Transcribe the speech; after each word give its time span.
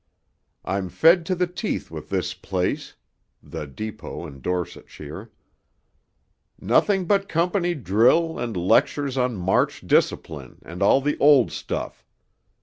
I'm 0.65 0.89
fed 0.89 1.27
to 1.27 1.35
the 1.35 1.45
teeth 1.45 1.91
with 1.91 2.09
this 2.09 2.33
place_ 2.33 2.95
(the 3.43 3.67
Depot, 3.67 4.25
in 4.25 4.41
Dorsetshire); 4.41 5.29
_nothing 6.59 7.07
but 7.07 7.29
company 7.29 7.75
drill 7.75 8.39
and 8.39 8.57
lectures 8.57 9.15
on 9.15 9.35
march 9.37 9.85
discipline, 9.85 10.57
and 10.65 10.81
all 10.81 11.01
the 11.01 11.19
old 11.19 11.51
stuff. 11.51 12.03